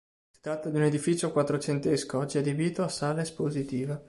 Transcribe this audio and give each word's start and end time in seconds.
Si 0.31 0.39
tratta 0.41 0.71
di 0.71 0.77
un 0.77 0.81
edificio 0.85 1.31
quattrocentesco, 1.31 2.17
oggi 2.17 2.39
adibito 2.39 2.81
a 2.81 2.87
sala 2.89 3.21
espositiva. 3.21 3.99